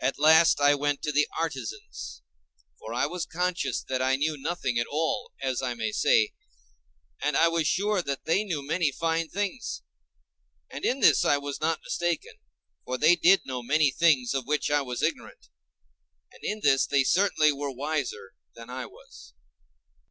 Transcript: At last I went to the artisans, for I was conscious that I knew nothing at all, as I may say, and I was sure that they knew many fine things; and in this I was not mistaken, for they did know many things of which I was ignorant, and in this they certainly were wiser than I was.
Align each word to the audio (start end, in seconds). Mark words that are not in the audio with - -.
At 0.00 0.18
last 0.18 0.58
I 0.58 0.74
went 0.74 1.02
to 1.02 1.12
the 1.12 1.28
artisans, 1.38 2.22
for 2.78 2.94
I 2.94 3.04
was 3.04 3.26
conscious 3.26 3.82
that 3.90 4.00
I 4.00 4.16
knew 4.16 4.38
nothing 4.38 4.78
at 4.78 4.86
all, 4.90 5.32
as 5.42 5.60
I 5.60 5.74
may 5.74 5.92
say, 5.92 6.32
and 7.20 7.36
I 7.36 7.48
was 7.48 7.66
sure 7.66 8.00
that 8.00 8.24
they 8.24 8.42
knew 8.42 8.66
many 8.66 8.90
fine 8.90 9.28
things; 9.28 9.82
and 10.70 10.82
in 10.82 11.00
this 11.00 11.26
I 11.26 11.36
was 11.36 11.60
not 11.60 11.82
mistaken, 11.84 12.32
for 12.86 12.96
they 12.96 13.16
did 13.16 13.44
know 13.44 13.62
many 13.62 13.90
things 13.90 14.32
of 14.32 14.46
which 14.46 14.70
I 14.70 14.80
was 14.80 15.02
ignorant, 15.02 15.48
and 16.32 16.42
in 16.42 16.60
this 16.62 16.86
they 16.86 17.04
certainly 17.04 17.52
were 17.52 17.70
wiser 17.70 18.32
than 18.54 18.70
I 18.70 18.86
was. 18.86 19.34